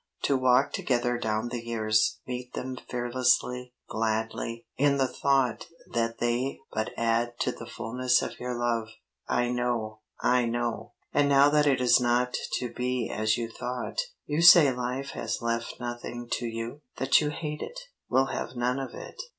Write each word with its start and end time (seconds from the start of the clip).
To 0.23 0.35
walk 0.35 0.73
together 0.73 1.19
down 1.19 1.49
the 1.49 1.63
years, 1.63 2.17
meet 2.25 2.53
them 2.53 2.75
fearlessly, 2.89 3.75
gladly, 3.87 4.65
in 4.75 4.97
the 4.97 5.07
thought 5.07 5.67
that 5.93 6.17
they 6.17 6.57
but 6.73 6.89
add 6.97 7.37
to 7.41 7.51
the 7.51 7.67
fullness 7.67 8.23
of 8.23 8.39
your 8.39 8.55
love 8.57 8.87
I 9.29 9.49
know 9.51 9.99
I 10.19 10.45
know. 10.45 10.93
And 11.13 11.29
now 11.29 11.49
that 11.51 11.67
it 11.67 11.79
is 11.79 11.99
not 11.99 12.35
to 12.57 12.73
be 12.73 13.11
as 13.11 13.37
you 13.37 13.47
thought, 13.47 13.99
you 14.25 14.41
say 14.41 14.71
life 14.71 15.11
has 15.11 15.39
left 15.39 15.79
nothing 15.79 16.27
to 16.31 16.47
you; 16.47 16.81
that 16.97 17.21
you 17.21 17.29
hate 17.29 17.61
it; 17.61 17.79
will 18.09 18.29
have 18.33 18.55
none 18.55 18.79
of 18.79 18.95
it. 18.95 19.21